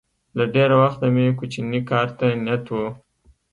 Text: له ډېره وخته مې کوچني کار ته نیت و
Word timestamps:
له 0.37 0.43
ډېره 0.53 0.75
وخته 0.83 1.05
مې 1.13 1.25
کوچني 1.39 1.79
کار 1.89 2.07
ته 2.17 2.25
نیت 2.45 2.65
و 2.71 2.77